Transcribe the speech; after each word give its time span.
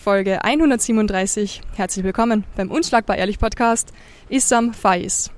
Folge 0.00 0.42
137. 0.42 1.60
Herzlich 1.76 2.02
willkommen 2.06 2.44
beim 2.56 2.70
Unschlagbar 2.70 3.18
Ehrlich 3.18 3.38
Podcast. 3.38 3.92
Issam 4.30 4.72
Faiz. 4.72 5.30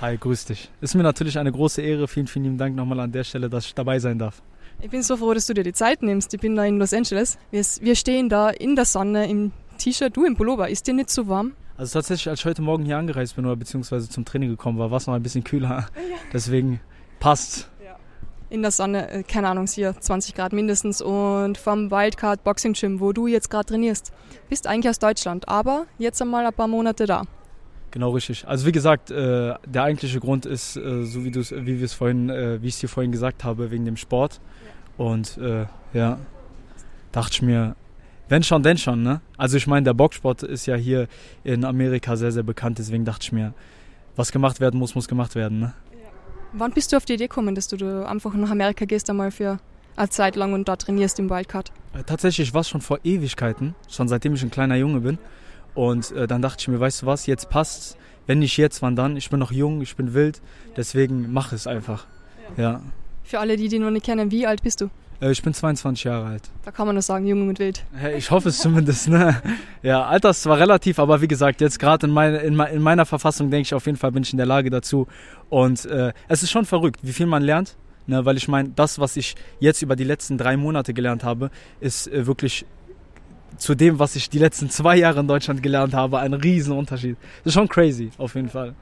Hi, 0.00 0.16
grüß 0.16 0.46
dich. 0.46 0.70
Ist 0.80 0.94
mir 0.94 1.02
natürlich 1.02 1.38
eine 1.38 1.52
große 1.52 1.82
Ehre. 1.82 2.08
Vielen, 2.08 2.28
vielen 2.28 2.44
lieben 2.44 2.58
Dank 2.58 2.74
nochmal 2.74 3.00
an 3.00 3.12
der 3.12 3.24
Stelle, 3.24 3.50
dass 3.50 3.66
ich 3.66 3.74
dabei 3.74 3.98
sein 3.98 4.18
darf. 4.18 4.42
Ich 4.80 4.88
bin 4.88 5.02
so 5.02 5.18
froh, 5.18 5.34
dass 5.34 5.46
du 5.46 5.52
dir 5.52 5.64
die 5.64 5.74
Zeit 5.74 6.02
nimmst. 6.02 6.32
Ich 6.32 6.40
bin 6.40 6.56
da 6.56 6.64
in 6.64 6.78
Los 6.78 6.94
Angeles. 6.94 7.36
Wir, 7.50 7.62
wir 7.80 7.94
stehen 7.94 8.30
da 8.30 8.48
in 8.48 8.74
der 8.74 8.86
Sonne 8.86 9.28
im 9.28 9.52
T-Shirt, 9.76 10.16
du 10.16 10.24
im 10.24 10.36
Pullover. 10.36 10.68
Ist 10.68 10.86
dir 10.86 10.94
nicht 10.94 11.10
zu 11.10 11.22
so 11.22 11.28
warm? 11.28 11.52
Also 11.76 11.98
tatsächlich, 11.98 12.28
als 12.28 12.40
ich 12.40 12.46
heute 12.46 12.62
Morgen 12.62 12.84
hier 12.84 12.96
angereist 12.96 13.36
bin 13.36 13.44
oder 13.44 13.56
beziehungsweise 13.56 14.08
zum 14.08 14.24
Training 14.24 14.48
gekommen 14.48 14.78
war, 14.78 14.90
war 14.90 14.96
es 14.96 15.06
noch 15.06 15.14
ein 15.14 15.22
bisschen 15.22 15.44
kühler. 15.44 15.68
Ja. 15.96 16.16
Deswegen 16.32 16.80
passt. 17.20 17.68
Ja. 17.84 17.96
In 18.48 18.62
der 18.62 18.70
Sonne, 18.70 19.10
äh, 19.10 19.22
keine 19.22 19.48
Ahnung, 19.48 19.66
hier 19.66 19.94
20 19.98 20.34
Grad 20.34 20.52
mindestens 20.52 21.02
und 21.02 21.58
vom 21.58 21.90
Wildcard 21.90 22.42
Boxing 22.44 22.72
Gym, 22.72 23.00
wo 23.00 23.12
du 23.12 23.26
jetzt 23.26 23.50
gerade 23.50 23.66
trainierst. 23.66 24.12
Bist 24.48 24.66
eigentlich 24.66 24.88
aus 24.88 24.98
Deutschland, 24.98 25.48
aber 25.48 25.86
jetzt 25.98 26.20
einmal 26.22 26.46
ein 26.46 26.54
paar 26.54 26.68
Monate 26.68 27.04
da. 27.04 27.24
Genau 27.90 28.10
richtig. 28.10 28.46
Also 28.48 28.66
wie 28.66 28.72
gesagt, 28.72 29.10
äh, 29.10 29.54
der 29.66 29.82
eigentliche 29.82 30.20
Grund 30.20 30.46
ist, 30.46 30.76
äh, 30.76 31.04
so 31.04 31.24
wie 31.24 31.30
du 31.30 31.40
wie 31.40 31.78
wir 31.78 31.84
es 31.84 31.92
vorhin, 31.92 32.28
wie 32.28 32.66
ich 32.66 32.74
es 32.74 32.80
dir 32.80 32.88
vorhin 32.88 33.12
gesagt 33.12 33.44
habe, 33.44 33.70
wegen 33.70 33.84
dem 33.84 33.96
Sport. 33.96 34.40
Und 34.96 35.38
ja, 35.92 36.18
dachte 37.12 37.32
ich 37.32 37.42
mir, 37.42 37.76
wenn 38.28 38.42
schon, 38.42 38.62
denn 38.62 38.78
schon. 38.78 39.02
Ne? 39.02 39.20
Also 39.36 39.56
ich 39.56 39.66
meine, 39.66 39.84
der 39.84 39.94
Boxsport 39.94 40.42
ist 40.42 40.66
ja 40.66 40.76
hier 40.76 41.08
in 41.44 41.64
Amerika 41.64 42.16
sehr, 42.16 42.32
sehr 42.32 42.42
bekannt. 42.42 42.78
Deswegen 42.78 43.04
dachte 43.04 43.24
ich 43.24 43.32
mir, 43.32 43.54
was 44.16 44.32
gemacht 44.32 44.60
werden 44.60 44.78
muss, 44.78 44.94
muss 44.94 45.08
gemacht 45.08 45.34
werden. 45.34 45.60
Ne? 45.60 45.74
Ja. 45.92 46.08
Wann 46.52 46.72
bist 46.72 46.92
du 46.92 46.96
auf 46.96 47.04
die 47.04 47.14
Idee 47.14 47.28
gekommen, 47.28 47.54
dass 47.54 47.68
du 47.68 48.06
einfach 48.06 48.34
nach 48.34 48.50
Amerika 48.50 48.84
gehst, 48.84 49.08
einmal 49.10 49.30
für 49.30 49.58
eine 49.96 50.08
Zeit 50.08 50.36
lang 50.36 50.52
und 50.52 50.68
dort 50.68 50.82
trainierst 50.82 51.18
im 51.18 51.30
Wildcard? 51.30 51.70
Äh, 51.94 52.02
tatsächlich 52.04 52.52
war 52.54 52.62
es 52.62 52.68
schon 52.68 52.80
vor 52.80 52.98
Ewigkeiten, 53.04 53.74
schon 53.88 54.08
seitdem 54.08 54.34
ich 54.34 54.42
ein 54.42 54.50
kleiner 54.50 54.76
Junge 54.76 55.00
bin. 55.00 55.18
Und 55.74 56.10
äh, 56.12 56.26
dann 56.26 56.42
dachte 56.42 56.58
ich 56.60 56.68
mir, 56.68 56.80
weißt 56.80 57.02
du 57.02 57.06
was, 57.06 57.26
jetzt 57.26 57.50
passt. 57.50 57.96
Wenn 58.26 58.40
nicht 58.40 58.56
jetzt, 58.56 58.82
wann 58.82 58.96
dann? 58.96 59.16
Ich 59.16 59.30
bin 59.30 59.38
noch 59.38 59.52
jung, 59.52 59.82
ich 59.82 59.94
bin 59.94 60.12
wild, 60.12 60.40
deswegen 60.76 61.32
mach 61.32 61.52
es 61.52 61.68
einfach. 61.68 62.06
Ja. 62.56 62.62
ja. 62.62 62.80
Für 63.22 63.38
alle, 63.38 63.56
die 63.56 63.68
dich 63.68 63.78
noch 63.78 63.90
nicht 63.90 64.04
kennen, 64.04 64.30
wie 64.32 64.46
alt 64.46 64.62
bist 64.62 64.80
du? 64.80 64.90
Äh, 65.20 65.30
ich 65.30 65.42
bin 65.42 65.54
22 65.54 66.04
Jahre 66.04 66.26
alt. 66.26 66.42
Da 66.64 66.70
kann 66.70 66.86
man 66.86 66.94
nur 66.94 67.02
sagen, 67.02 67.26
jung 67.26 67.48
und 67.48 67.58
wild. 67.58 67.84
Ich 68.16 68.30
hoffe 68.30 68.50
es 68.50 68.58
zumindest. 68.58 69.08
Ne? 69.08 69.40
Ja, 69.82 70.04
Alter 70.04 70.30
ist 70.30 70.42
zwar 70.42 70.58
relativ, 70.58 70.98
aber 70.98 71.20
wie 71.20 71.28
gesagt, 71.28 71.60
jetzt 71.60 71.78
gerade 71.78 72.06
in, 72.06 72.12
meine, 72.12 72.38
in, 72.38 72.58
in, 72.58 72.82
meiner 72.82 73.06
Verfassung 73.06 73.50
denke 73.50 73.66
ich 73.66 73.74
auf 73.74 73.86
jeden 73.86 73.98
Fall 73.98 74.12
bin 74.12 74.22
ich 74.22 74.32
in 74.32 74.36
der 74.36 74.46
Lage 74.46 74.70
dazu. 74.70 75.06
Und 75.48 75.86
äh, 75.86 76.12
es 76.28 76.42
ist 76.42 76.50
schon 76.50 76.64
verrückt, 76.64 77.00
wie 77.02 77.12
viel 77.12 77.26
man 77.26 77.42
lernt. 77.42 77.76
Ne? 78.06 78.24
Weil 78.24 78.36
ich 78.36 78.48
meine, 78.48 78.70
das, 78.70 78.98
was 78.98 79.16
ich 79.16 79.36
jetzt 79.60 79.82
über 79.82 79.96
die 79.96 80.04
letzten 80.04 80.38
drei 80.38 80.56
Monate 80.56 80.94
gelernt 80.94 81.24
habe, 81.24 81.50
ist 81.80 82.08
äh, 82.08 82.26
wirklich 82.26 82.66
zu 83.56 83.74
dem, 83.74 83.98
was 83.98 84.16
ich 84.16 84.28
die 84.28 84.38
letzten 84.38 84.70
zwei 84.70 84.96
Jahre 84.96 85.20
in 85.20 85.28
Deutschland 85.28 85.62
gelernt 85.62 85.94
habe, 85.94 86.18
ein 86.18 86.34
Riesenunterschied. 86.34 87.16
Das 87.44 87.50
ist 87.50 87.54
schon 87.54 87.68
crazy, 87.68 88.10
auf 88.18 88.34
jeden 88.34 88.50
Fall. 88.50 88.74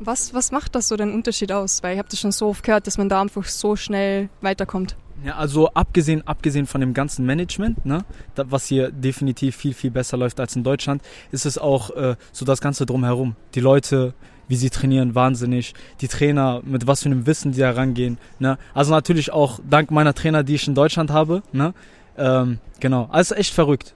Was, 0.00 0.34
was 0.34 0.52
macht 0.52 0.74
das 0.74 0.88
so 0.88 0.96
den 0.96 1.14
Unterschied 1.14 1.50
aus? 1.50 1.82
Weil 1.82 1.94
ich 1.94 1.98
habe 1.98 2.08
das 2.10 2.20
schon 2.20 2.32
so 2.32 2.48
oft 2.48 2.62
gehört, 2.62 2.86
dass 2.86 2.98
man 2.98 3.08
da 3.08 3.22
einfach 3.22 3.44
so 3.44 3.74
schnell 3.74 4.28
weiterkommt. 4.42 4.96
Ja, 5.24 5.36
also 5.36 5.68
abgesehen, 5.70 6.26
abgesehen 6.26 6.66
von 6.66 6.80
dem 6.80 6.94
ganzen 6.94 7.26
Management, 7.26 7.84
ne, 7.84 8.04
was 8.36 8.66
hier 8.66 8.92
definitiv 8.92 9.56
viel, 9.56 9.74
viel 9.74 9.90
besser 9.90 10.16
läuft 10.16 10.38
als 10.38 10.54
in 10.54 10.62
Deutschland, 10.62 11.02
ist 11.32 11.44
es 11.44 11.58
auch 11.58 11.90
äh, 11.90 12.16
so 12.32 12.44
das 12.44 12.60
Ganze 12.60 12.86
drumherum. 12.86 13.34
Die 13.54 13.60
Leute, 13.60 14.14
wie 14.46 14.56
sie 14.56 14.70
trainieren, 14.70 15.14
wahnsinnig. 15.14 15.74
Die 16.00 16.08
Trainer, 16.08 16.62
mit 16.64 16.86
was 16.86 17.02
für 17.02 17.08
einem 17.08 17.26
Wissen 17.26 17.52
die 17.52 17.58
da 17.58 17.72
rangehen. 17.72 18.18
Ne? 18.38 18.58
Also 18.74 18.92
natürlich 18.92 19.32
auch 19.32 19.58
dank 19.68 19.90
meiner 19.90 20.14
Trainer, 20.14 20.44
die 20.44 20.54
ich 20.54 20.68
in 20.68 20.74
Deutschland 20.74 21.10
habe. 21.10 21.42
Ne? 21.52 21.74
Ähm, 22.16 22.58
genau, 22.78 23.08
also 23.10 23.34
echt 23.34 23.52
verrückt 23.54 23.94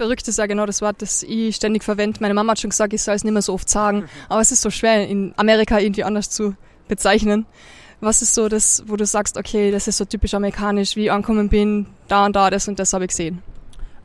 verrückt 0.00 0.26
ist 0.28 0.38
ja 0.38 0.46
genau 0.46 0.64
das 0.64 0.80
Wort, 0.80 1.02
das 1.02 1.22
ich 1.22 1.56
ständig 1.56 1.84
verwende. 1.84 2.20
Meine 2.22 2.32
Mama 2.32 2.52
hat 2.52 2.60
schon 2.60 2.70
gesagt, 2.70 2.94
ich 2.94 3.02
soll 3.02 3.14
es 3.14 3.22
nicht 3.22 3.34
mehr 3.34 3.42
so 3.42 3.52
oft 3.52 3.68
sagen, 3.68 4.06
aber 4.30 4.40
es 4.40 4.50
ist 4.50 4.62
so 4.62 4.70
schwer 4.70 5.06
in 5.06 5.34
Amerika 5.36 5.78
irgendwie 5.78 6.04
anders 6.04 6.30
zu 6.30 6.56
bezeichnen. 6.88 7.44
Was 8.00 8.22
ist 8.22 8.34
so 8.34 8.48
das, 8.48 8.82
wo 8.86 8.96
du 8.96 9.04
sagst, 9.04 9.36
okay, 9.36 9.70
das 9.70 9.86
ist 9.86 9.98
so 9.98 10.04
typisch 10.04 10.34
amerikanisch, 10.34 10.96
wie 10.96 11.04
ich 11.04 11.12
angekommen 11.12 11.48
bin, 11.48 11.86
da 12.08 12.26
und 12.26 12.34
da, 12.34 12.50
das 12.50 12.66
und 12.66 12.78
das 12.78 12.92
habe 12.92 13.04
ich 13.04 13.08
gesehen? 13.08 13.42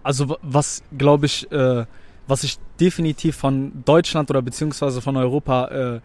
Also 0.03 0.37
was, 0.41 0.83
glaube 0.97 1.25
ich, 1.25 1.49
äh, 1.51 1.85
was 2.27 2.41
sich 2.41 2.57
definitiv 2.79 3.35
von 3.35 3.83
Deutschland 3.85 4.29
oder 4.29 4.41
beziehungsweise 4.41 5.01
von 5.01 5.15
Europa 5.15 5.67
äh, 5.67 5.99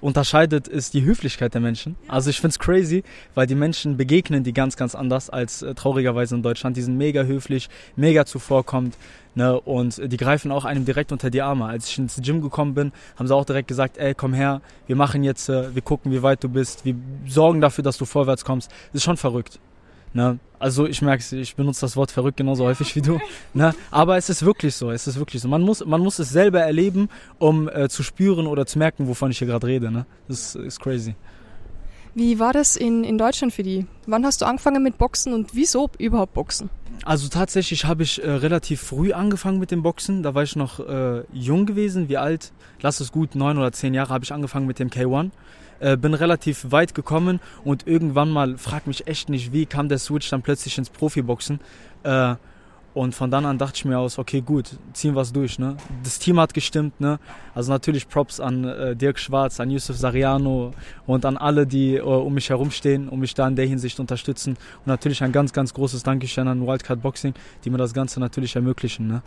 unterscheidet, 0.00 0.68
ist 0.68 0.94
die 0.94 1.04
Höflichkeit 1.04 1.54
der 1.54 1.60
Menschen. 1.60 1.96
Also 2.08 2.30
ich 2.30 2.40
find's 2.40 2.58
crazy, 2.58 3.02
weil 3.34 3.46
die 3.46 3.54
Menschen 3.54 3.96
begegnen 3.96 4.44
die 4.44 4.52
ganz, 4.52 4.76
ganz 4.76 4.94
anders 4.94 5.30
als 5.30 5.62
äh, 5.62 5.74
traurigerweise 5.74 6.36
in 6.36 6.42
Deutschland. 6.42 6.76
Die 6.76 6.82
sind 6.82 6.96
mega 6.96 7.24
höflich, 7.24 7.68
mega 7.96 8.24
zuvorkommend. 8.24 8.96
Ne, 9.36 9.60
und 9.60 10.00
die 10.12 10.16
greifen 10.16 10.52
auch 10.52 10.64
einem 10.64 10.84
direkt 10.84 11.10
unter 11.10 11.28
die 11.28 11.42
Arme. 11.42 11.66
Als 11.66 11.88
ich 11.88 11.98
ins 11.98 12.20
Gym 12.22 12.40
gekommen 12.40 12.74
bin, 12.74 12.92
haben 13.16 13.26
sie 13.26 13.34
auch 13.34 13.44
direkt 13.44 13.66
gesagt, 13.66 13.98
ey, 13.98 14.14
komm 14.14 14.32
her, 14.32 14.60
wir 14.86 14.94
machen 14.94 15.24
jetzt, 15.24 15.48
äh, 15.48 15.74
wir 15.74 15.82
gucken, 15.82 16.12
wie 16.12 16.22
weit 16.22 16.44
du 16.44 16.48
bist, 16.48 16.84
wir 16.84 16.94
sorgen 17.26 17.60
dafür, 17.60 17.82
dass 17.82 17.98
du 17.98 18.04
vorwärts 18.04 18.44
kommst. 18.44 18.70
Das 18.70 19.00
ist 19.00 19.02
schon 19.02 19.16
verrückt. 19.16 19.58
Ne? 20.12 20.38
Also 20.60 20.86
ich 20.86 21.02
merke 21.02 21.36
ich 21.36 21.56
benutze 21.56 21.80
das 21.80 21.96
Wort 21.96 22.12
verrückt 22.12 22.36
genauso 22.36 22.64
häufig 22.64 22.94
wie 22.94 23.02
du. 23.02 23.18
Ne? 23.54 23.74
Aber 23.90 24.16
es 24.16 24.30
ist 24.30 24.44
wirklich 24.44 24.74
so, 24.76 24.90
es 24.90 25.06
ist 25.06 25.18
wirklich 25.18 25.42
so. 25.42 25.48
Man 25.48 25.62
muss, 25.62 25.84
man 25.84 26.00
muss 26.00 26.20
es 26.20 26.30
selber 26.30 26.60
erleben, 26.60 27.08
um 27.38 27.68
äh, 27.68 27.88
zu 27.88 28.02
spüren 28.02 28.46
oder 28.46 28.66
zu 28.66 28.78
merken, 28.78 29.08
wovon 29.08 29.32
ich 29.32 29.38
hier 29.38 29.48
gerade 29.48 29.66
rede. 29.66 29.90
Ne? 29.90 30.06
Das 30.28 30.54
ist 30.54 30.80
crazy. 30.80 31.16
Wie 32.14 32.38
war 32.38 32.52
das 32.52 32.76
in, 32.76 33.02
in 33.02 33.18
Deutschland 33.18 33.52
für 33.52 33.62
die? 33.62 33.86
Wann 34.06 34.24
hast 34.24 34.40
du 34.40 34.46
angefangen 34.46 34.82
mit 34.82 34.98
Boxen 34.98 35.32
und 35.32 35.54
wieso 35.54 35.90
überhaupt 35.98 36.34
Boxen? 36.34 36.70
Also 37.04 37.28
tatsächlich 37.28 37.84
habe 37.84 38.04
ich 38.04 38.22
äh, 38.22 38.30
relativ 38.30 38.80
früh 38.80 39.12
angefangen 39.12 39.58
mit 39.58 39.70
dem 39.70 39.82
Boxen. 39.82 40.22
Da 40.22 40.34
war 40.34 40.44
ich 40.44 40.54
noch 40.54 40.78
äh, 40.78 41.24
jung 41.32 41.66
gewesen. 41.66 42.08
Wie 42.08 42.16
alt? 42.16 42.52
Lass 42.80 43.00
es 43.00 43.10
gut, 43.10 43.34
neun 43.34 43.58
oder 43.58 43.72
zehn 43.72 43.94
Jahre 43.94 44.14
habe 44.14 44.24
ich 44.24 44.32
angefangen 44.32 44.66
mit 44.66 44.78
dem 44.78 44.90
K1 44.90 45.30
äh, 45.80 45.96
bin 45.96 46.14
relativ 46.14 46.70
weit 46.70 46.94
gekommen 46.94 47.40
und 47.64 47.86
irgendwann 47.86 48.30
mal, 48.30 48.56
frag 48.58 48.86
mich 48.86 49.06
echt 49.06 49.28
nicht, 49.28 49.52
wie 49.52 49.66
kam 49.66 49.88
der 49.88 49.98
Switch 49.98 50.30
dann 50.30 50.42
plötzlich 50.42 50.78
ins 50.78 50.90
Profiboxen. 50.90 51.60
Äh, 52.04 52.36
und 52.94 53.12
von 53.12 53.28
dann 53.28 53.44
an 53.44 53.58
dachte 53.58 53.74
ich 53.76 53.84
mir 53.84 53.98
aus, 53.98 54.18
okay, 54.18 54.40
gut, 54.40 54.78
ziehen 54.92 55.16
wir 55.16 55.22
es 55.22 55.32
durch. 55.32 55.58
Ne? 55.58 55.76
Das 56.04 56.20
Team 56.20 56.38
hat 56.38 56.54
gestimmt. 56.54 57.00
Ne? 57.00 57.18
Also 57.52 57.72
natürlich 57.72 58.08
Props 58.08 58.38
an 58.38 58.64
äh, 58.64 58.94
Dirk 58.94 59.18
Schwarz, 59.18 59.58
an 59.58 59.70
Yusuf 59.70 59.96
Sariano 59.96 60.70
und 61.04 61.26
an 61.26 61.36
alle, 61.36 61.66
die 61.66 61.96
äh, 61.96 62.02
um 62.02 62.32
mich 62.34 62.50
herum 62.50 62.70
stehen, 62.70 63.08
um 63.08 63.18
mich 63.18 63.34
da 63.34 63.48
in 63.48 63.56
der 63.56 63.66
Hinsicht 63.66 63.98
unterstützen. 63.98 64.52
Und 64.52 64.86
natürlich 64.86 65.24
ein 65.24 65.32
ganz, 65.32 65.52
ganz 65.52 65.74
großes 65.74 66.04
Dankeschön 66.04 66.46
an 66.46 66.64
Wildcard 66.64 67.02
Boxing, 67.02 67.34
die 67.64 67.70
mir 67.70 67.78
das 67.78 67.94
Ganze 67.94 68.20
natürlich 68.20 68.54
ermöglichen. 68.54 69.08
Ne? 69.08 69.22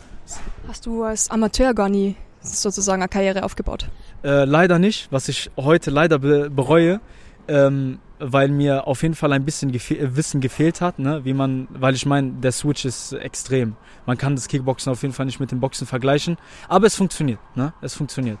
Hast 0.66 0.86
du 0.86 1.02
als 1.02 1.30
Amateur 1.30 1.74
gar 1.74 1.90
nie 1.90 2.16
sozusagen 2.40 3.02
eine 3.02 3.08
Karriere 3.10 3.42
aufgebaut? 3.42 3.90
Äh, 4.24 4.44
leider 4.44 4.78
nicht, 4.78 5.12
was 5.12 5.28
ich 5.28 5.50
heute 5.58 5.90
leider 5.90 6.18
be 6.18 6.48
bereue, 6.48 7.00
ähm, 7.48 7.98
weil 8.18 8.48
mir 8.48 8.86
auf 8.86 9.02
jeden 9.02 9.14
Fall 9.14 9.32
ein 9.32 9.44
bisschen 9.44 9.72
gefe 9.72 9.98
äh, 9.98 10.16
Wissen 10.16 10.40
gefehlt 10.40 10.80
hat, 10.80 10.98
ne? 10.98 11.24
wie 11.24 11.34
man, 11.34 11.68
weil 11.70 11.94
ich 11.94 12.06
meine, 12.06 12.32
der 12.32 12.52
Switch 12.52 12.84
ist 12.84 13.12
extrem. 13.12 13.76
Man 14.06 14.16
kann 14.18 14.34
das 14.34 14.48
Kickboxen 14.48 14.92
auf 14.92 15.02
jeden 15.02 15.14
Fall 15.14 15.26
nicht 15.26 15.40
mit 15.40 15.50
dem 15.50 15.60
Boxen 15.60 15.86
vergleichen, 15.86 16.36
aber 16.68 16.86
es 16.86 16.96
funktioniert, 16.96 17.38
ne? 17.54 17.72
Es 17.80 17.94
funktioniert. 17.94 18.38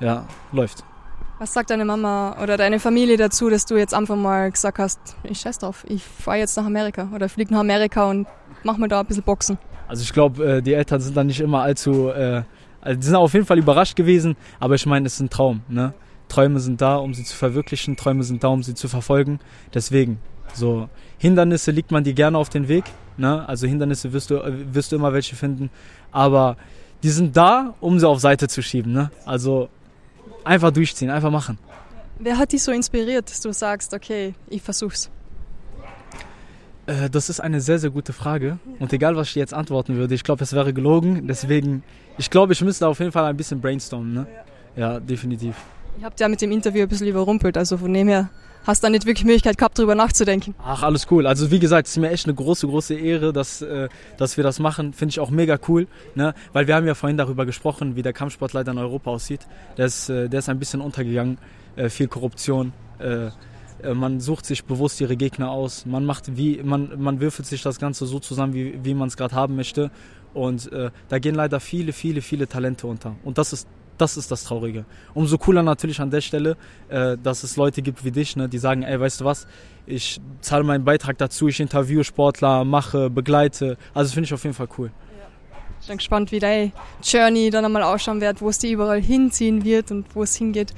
Ja, 0.00 0.06
ja 0.06 0.26
läuft. 0.52 0.84
Was 1.38 1.54
sagt 1.54 1.70
deine 1.70 1.86
Mama 1.86 2.36
oder 2.42 2.56
deine 2.56 2.78
Familie 2.78 3.16
dazu, 3.16 3.48
dass 3.48 3.64
du 3.64 3.76
jetzt 3.76 3.94
einfach 3.94 4.16
mal 4.16 4.50
gesagt 4.50 4.78
hast, 4.78 5.00
ich 5.24 5.40
scheiß 5.40 5.58
drauf, 5.58 5.84
ich 5.88 6.04
fahre 6.04 6.38
jetzt 6.38 6.56
nach 6.56 6.66
Amerika 6.66 7.08
oder 7.14 7.28
fliege 7.28 7.52
nach 7.54 7.60
Amerika 7.60 8.10
und 8.10 8.26
mach 8.62 8.76
mir 8.76 8.88
da 8.88 9.00
ein 9.00 9.06
bisschen 9.06 9.22
Boxen? 9.22 9.58
Also 9.88 10.02
ich 10.02 10.12
glaube, 10.12 10.44
äh, 10.44 10.62
die 10.62 10.74
Eltern 10.74 11.00
sind 11.00 11.16
da 11.16 11.24
nicht 11.24 11.40
immer 11.40 11.62
allzu 11.62 12.10
äh, 12.10 12.42
also 12.80 12.98
die 12.98 13.06
sind 13.06 13.14
auf 13.14 13.32
jeden 13.34 13.46
Fall 13.46 13.58
überrascht 13.58 13.96
gewesen, 13.96 14.36
aber 14.58 14.74
ich 14.74 14.86
meine, 14.86 15.06
es 15.06 15.14
ist 15.14 15.20
ein 15.20 15.30
Traum. 15.30 15.62
Ne? 15.68 15.92
Träume 16.30 16.60
sind 16.60 16.80
da, 16.80 16.96
um 16.96 17.12
sie 17.12 17.24
zu 17.24 17.36
verwirklichen, 17.36 17.96
Träume 17.96 18.22
sind 18.22 18.42
da, 18.42 18.48
um 18.48 18.62
sie 18.62 18.74
zu 18.74 18.88
verfolgen. 18.88 19.40
Deswegen, 19.74 20.18
so 20.54 20.88
Hindernisse 21.18 21.70
liegt 21.70 21.90
man 21.90 22.04
dir 22.04 22.14
gerne 22.14 22.38
auf 22.38 22.48
den 22.48 22.68
Weg. 22.68 22.84
Ne? 23.18 23.46
Also 23.46 23.66
Hindernisse 23.66 24.12
wirst 24.12 24.30
du, 24.30 24.40
wirst 24.72 24.92
du 24.92 24.96
immer 24.96 25.12
welche 25.12 25.36
finden. 25.36 25.70
Aber 26.12 26.56
die 27.02 27.10
sind 27.10 27.36
da, 27.36 27.74
um 27.80 27.98
sie 27.98 28.08
auf 28.08 28.20
Seite 28.20 28.48
zu 28.48 28.62
schieben. 28.62 28.92
Ne? 28.92 29.10
Also 29.26 29.68
einfach 30.44 30.70
durchziehen, 30.70 31.10
einfach 31.10 31.30
machen. 31.30 31.58
Wer 32.18 32.38
hat 32.38 32.52
dich 32.52 32.62
so 32.62 32.72
inspiriert, 32.72 33.30
dass 33.30 33.40
du 33.40 33.52
sagst, 33.52 33.92
okay, 33.92 34.34
ich 34.48 34.62
versuch's? 34.62 35.10
Äh, 36.86 37.10
das 37.10 37.28
ist 37.28 37.40
eine 37.40 37.60
sehr, 37.60 37.78
sehr 37.78 37.90
gute 37.90 38.12
Frage. 38.12 38.58
Und 38.78 38.92
egal, 38.92 39.16
was 39.16 39.28
ich 39.28 39.34
jetzt 39.34 39.54
antworten 39.54 39.96
würde, 39.96 40.14
ich 40.14 40.24
glaube, 40.24 40.44
es 40.44 40.52
wäre 40.52 40.72
gelogen. 40.72 41.26
Deswegen, 41.26 41.82
ich 42.18 42.30
glaube, 42.30 42.52
ich 42.52 42.60
müsste 42.62 42.86
auf 42.86 42.98
jeden 43.00 43.12
Fall 43.12 43.24
ein 43.24 43.36
bisschen 43.36 43.60
brainstormen. 43.60 44.12
Ne? 44.12 44.26
Ja, 44.76 45.00
definitiv. 45.00 45.56
Ihr 45.98 46.04
habt 46.04 46.20
ja 46.20 46.28
mit 46.28 46.40
dem 46.40 46.52
Interview 46.52 46.82
ein 46.82 46.88
bisschen 46.88 47.08
überrumpelt, 47.08 47.56
also 47.56 47.76
von 47.76 47.92
dem 47.92 48.08
her 48.08 48.30
hast 48.66 48.82
du 48.82 48.86
da 48.86 48.90
nicht 48.90 49.06
wirklich 49.06 49.24
Möglichkeit 49.24 49.58
gehabt, 49.58 49.78
darüber 49.78 49.94
nachzudenken. 49.94 50.54
Ach, 50.62 50.82
alles 50.82 51.06
cool. 51.10 51.26
Also 51.26 51.50
wie 51.50 51.58
gesagt, 51.58 51.86
es 51.86 51.94
ist 51.94 52.00
mir 52.00 52.10
echt 52.10 52.26
eine 52.26 52.34
große, 52.34 52.66
große 52.66 52.94
Ehre, 52.94 53.32
dass, 53.32 53.62
äh, 53.62 53.88
dass 54.16 54.36
wir 54.36 54.44
das 54.44 54.58
machen. 54.58 54.92
Finde 54.92 55.10
ich 55.10 55.20
auch 55.20 55.30
mega 55.30 55.58
cool, 55.68 55.88
ne? 56.14 56.34
weil 56.52 56.66
wir 56.66 56.74
haben 56.74 56.86
ja 56.86 56.94
vorhin 56.94 57.16
darüber 57.16 57.46
gesprochen, 57.46 57.96
wie 57.96 58.02
der 58.02 58.12
Kampfsport 58.12 58.52
leider 58.52 58.72
in 58.72 58.78
Europa 58.78 59.10
aussieht. 59.10 59.40
Der 59.76 59.86
ist, 59.86 60.08
äh, 60.08 60.28
der 60.28 60.40
ist 60.40 60.48
ein 60.48 60.58
bisschen 60.58 60.80
untergegangen. 60.80 61.38
äh, 61.76 61.88
viel 61.88 62.08
Korruption. 62.08 62.72
Äh, 62.98 63.30
äh, 63.82 63.94
man 63.94 64.20
sucht 64.20 64.46
sich 64.46 64.64
bewusst 64.64 65.00
ihre 65.00 65.16
Gegner 65.16 65.50
aus. 65.50 65.86
Man 65.86 66.04
macht 66.04 66.36
wie, 66.36 66.62
man, 66.62 67.00
man 67.00 67.20
würfelt 67.20 67.46
sich 67.46 67.62
das 67.62 67.78
Ganze 67.78 68.06
so 68.06 68.18
zusammen, 68.18 68.54
wie, 68.54 68.78
wie 68.82 68.94
man 68.94 69.08
es 69.08 69.16
gerade 69.16 69.34
haben 69.34 69.56
möchte. 69.56 69.90
Und 70.34 70.70
äh, 70.72 70.90
da 71.08 71.18
gehen 71.18 71.34
leider 71.34 71.58
viele, 71.60 71.92
viele, 71.92 72.22
viele 72.22 72.46
Talente 72.46 72.86
unter. 72.86 73.16
Und 73.24 73.38
das 73.38 73.52
ist 73.52 73.66
das 74.00 74.16
ist 74.16 74.30
das 74.30 74.44
Traurige. 74.44 74.84
Umso 75.14 75.38
cooler 75.38 75.62
natürlich 75.62 76.00
an 76.00 76.10
der 76.10 76.20
Stelle, 76.20 76.56
äh, 76.88 77.16
dass 77.22 77.42
es 77.42 77.56
Leute 77.56 77.82
gibt 77.82 78.04
wie 78.04 78.10
dich, 78.10 78.36
ne, 78.36 78.48
die 78.48 78.58
sagen, 78.58 78.82
ey, 78.82 78.98
weißt 78.98 79.20
du 79.20 79.24
was, 79.24 79.46
ich 79.86 80.20
zahle 80.40 80.64
meinen 80.64 80.84
Beitrag 80.84 81.18
dazu, 81.18 81.48
ich 81.48 81.60
interviewe 81.60 82.04
Sportler, 82.04 82.64
mache, 82.64 83.10
begleite. 83.10 83.76
Also 83.94 84.12
finde 84.14 84.26
ich 84.26 84.34
auf 84.34 84.44
jeden 84.44 84.54
Fall 84.54 84.68
cool. 84.78 84.90
Ich 85.80 85.88
bin 85.88 85.96
gespannt, 85.96 86.30
wie 86.30 86.38
deine 86.38 86.72
Journey 87.02 87.50
dann 87.50 87.64
einmal 87.64 87.82
ausschauen 87.82 88.20
wird, 88.20 88.42
wo 88.42 88.50
es 88.50 88.58
dir 88.58 88.70
überall 88.70 89.00
hinziehen 89.00 89.64
wird 89.64 89.90
und 89.90 90.14
wo 90.14 90.22
es 90.22 90.36
hingeht. 90.36 90.74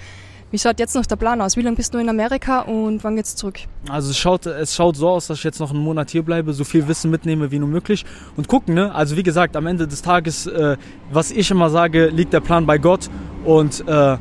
Wie 0.52 0.58
schaut 0.58 0.78
jetzt 0.78 0.94
noch 0.94 1.06
der 1.06 1.16
Plan 1.16 1.40
aus? 1.40 1.56
Wie 1.56 1.62
lange 1.62 1.76
bist 1.76 1.94
du 1.94 1.98
in 1.98 2.10
Amerika 2.10 2.60
und 2.60 3.02
wann 3.04 3.16
geht's 3.16 3.34
zurück? 3.34 3.60
Also 3.88 4.10
es 4.10 4.18
schaut, 4.18 4.44
es 4.44 4.76
schaut 4.76 4.96
so 4.96 5.08
aus, 5.08 5.26
dass 5.28 5.38
ich 5.38 5.44
jetzt 5.44 5.60
noch 5.60 5.70
einen 5.70 5.80
Monat 5.80 6.10
hier 6.10 6.22
bleibe, 6.22 6.52
so 6.52 6.64
viel 6.64 6.86
Wissen 6.88 7.10
mitnehme 7.10 7.50
wie 7.50 7.58
nur 7.58 7.70
möglich 7.70 8.04
und 8.36 8.48
gucken. 8.48 8.74
Ne? 8.74 8.94
Also 8.94 9.16
wie 9.16 9.22
gesagt, 9.22 9.56
am 9.56 9.66
Ende 9.66 9.88
des 9.88 10.02
Tages, 10.02 10.46
äh, 10.46 10.76
was 11.10 11.30
ich 11.30 11.50
immer 11.50 11.70
sage, 11.70 12.08
liegt 12.08 12.34
der 12.34 12.40
Plan 12.40 12.66
bei 12.66 12.76
Gott 12.76 13.08
und 13.46 13.82
äh, 13.88 14.18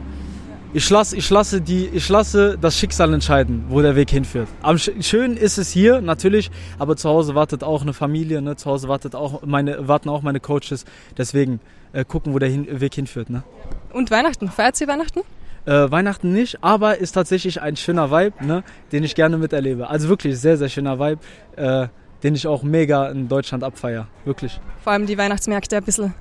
ich 0.71 0.89
lasse, 0.89 1.17
ich, 1.17 1.29
lasse 1.29 1.59
die, 1.59 1.87
ich 1.87 2.07
lasse 2.07 2.57
das 2.57 2.77
Schicksal 2.77 3.13
entscheiden, 3.13 3.65
wo 3.67 3.81
der 3.81 3.97
Weg 3.97 4.09
hinführt. 4.09 4.47
Am 4.61 4.77
schön 4.77 5.35
ist 5.35 5.57
es 5.57 5.69
hier 5.69 5.99
natürlich, 5.99 6.49
aber 6.79 6.95
zu 6.95 7.09
Hause 7.09 7.35
wartet 7.35 7.61
auch 7.61 7.81
eine 7.81 7.91
Familie, 7.91 8.41
ne? 8.41 8.55
zu 8.55 8.69
Hause 8.69 8.87
wartet 8.87 9.15
auch 9.15 9.41
meine, 9.45 9.89
warten 9.89 10.07
auch 10.07 10.21
meine 10.21 10.39
Coaches. 10.39 10.85
Deswegen 11.17 11.59
äh, 11.91 12.05
gucken, 12.05 12.33
wo 12.33 12.39
der 12.39 12.47
hin, 12.47 12.79
Weg 12.79 12.95
hinführt. 12.95 13.29
Ne? 13.29 13.43
Und 13.91 14.11
Weihnachten, 14.11 14.47
feiert 14.47 14.77
sie 14.77 14.87
Weihnachten? 14.87 15.23
Äh, 15.65 15.91
Weihnachten 15.91 16.33
nicht, 16.33 16.63
aber 16.63 16.97
ist 16.97 17.11
tatsächlich 17.11 17.61
ein 17.61 17.75
schöner 17.75 18.09
Vibe, 18.09 18.45
ne, 18.45 18.63
den 18.91 19.03
ich 19.03 19.13
gerne 19.13 19.37
miterlebe. 19.37 19.89
Also 19.89 20.09
wirklich 20.09 20.39
sehr, 20.39 20.57
sehr 20.57 20.69
schöner 20.69 20.99
Vibe, 20.99 21.21
äh, 21.55 21.87
den 22.23 22.35
ich 22.35 22.47
auch 22.47 22.63
mega 22.63 23.09
in 23.09 23.27
Deutschland 23.27 23.63
abfeier. 23.63 24.07
Wirklich. 24.25 24.59
Vor 24.83 24.93
allem 24.93 25.05
die 25.05 25.17
Weihnachtsmärkte 25.17 25.77
ein 25.77 25.83
bisschen, 25.83 26.13